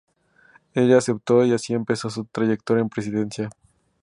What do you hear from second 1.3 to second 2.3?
y así empezó su